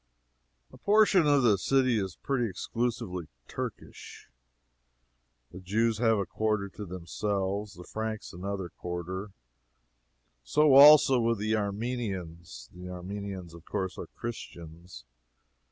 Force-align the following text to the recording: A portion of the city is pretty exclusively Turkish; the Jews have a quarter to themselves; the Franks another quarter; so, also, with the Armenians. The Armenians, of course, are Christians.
A 0.73 0.79
portion 0.79 1.27
of 1.27 1.43
the 1.43 1.59
city 1.59 1.99
is 1.99 2.15
pretty 2.15 2.49
exclusively 2.49 3.27
Turkish; 3.47 4.31
the 5.51 5.59
Jews 5.59 5.99
have 5.99 6.17
a 6.17 6.25
quarter 6.25 6.69
to 6.69 6.87
themselves; 6.87 7.75
the 7.75 7.83
Franks 7.83 8.33
another 8.33 8.69
quarter; 8.69 9.29
so, 10.43 10.73
also, 10.73 11.19
with 11.19 11.37
the 11.37 11.55
Armenians. 11.55 12.67
The 12.73 12.89
Armenians, 12.89 13.53
of 13.53 13.63
course, 13.65 13.95
are 13.99 14.07
Christians. 14.07 15.05